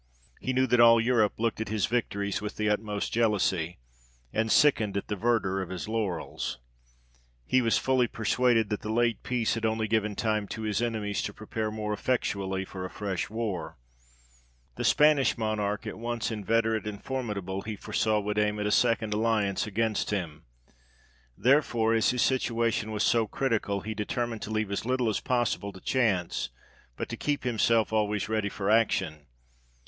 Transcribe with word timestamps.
He 0.39 0.51
knew 0.51 0.65
that 0.65 0.79
all 0.79 0.99
Europe 0.99 1.33
looked 1.39 1.61
at 1.61 1.69
his 1.69 1.85
victories 1.85 2.41
with 2.41 2.55
the 2.55 2.67
utmost 2.71 3.13
jealousy, 3.13 3.77
and 4.33 4.51
sickened 4.51 4.97
at 4.97 5.09
the 5.09 5.15
verdure 5.15 5.61
of 5.61 5.69
his 5.69 5.87
laurels: 5.87 6.57
he 7.45 7.61
was 7.61 7.77
fully 7.77 8.07
persuaded, 8.07 8.71
that 8.71 8.81
the 8.81 8.91
late 8.91 9.21
peace 9.21 9.53
had 9.53 9.63
only 9.63 9.87
given 9.87 10.15
time 10.15 10.47
to 10.47 10.63
his 10.63 10.81
enemies 10.81 11.21
to 11.21 11.35
prepare 11.35 11.69
more 11.69 11.93
effectually 11.93 12.65
for 12.65 12.83
a 12.83 12.89
fresh 12.89 13.29
war: 13.29 13.77
the 14.75 14.83
Spanish 14.83 15.37
Monarch, 15.37 15.85
at 15.85 15.99
once 15.99 16.31
inveterate 16.31 16.87
and 16.87 17.03
formidable, 17.03 17.61
he 17.61 17.75
foresaw 17.75 18.19
would 18.19 18.39
aim 18.39 18.57
at 18.59 18.65
a 18.65 18.71
second 18.71 19.13
alliance 19.13 19.67
against 19.67 20.09
him. 20.09 20.45
There 21.37 21.61
fore 21.61 21.93
as 21.93 22.09
his 22.09 22.23
situation 22.23 22.89
was 22.91 23.03
so 23.03 23.27
critical, 23.27 23.81
he 23.81 23.93
determined 23.93 24.41
to 24.41 24.49
"SI 24.49 24.63
VIS 24.63 24.79
PACEM 24.79 24.87
PARA 24.87 24.97
BELLUM." 24.97 25.05
91 25.05 25.09
leave 25.11 25.19
as 25.19 25.21
little 25.23 25.37
as 25.37 25.47
possible 25.51 25.71
to 25.71 25.79
chance, 25.79 26.49
but 26.97 27.07
to 27.07 27.15
keep 27.15 27.43
himself 27.43 27.93
always 27.93 28.27
ready 28.27 28.49
for 28.49 28.71
action. 28.71 29.27